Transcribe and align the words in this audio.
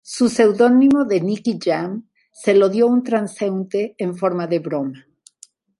Su 0.03 0.29
seudónimo 0.29 1.05
de 1.05 1.21
"Nicky 1.21 1.59
Jam", 1.63 2.09
se 2.31 2.55
lo 2.55 2.69
dio 2.69 2.87
un 2.87 3.03
transeúnte 3.03 3.93
en 3.99 4.17
forma 4.17 4.47
de 4.47 4.57
broma. 4.57 5.07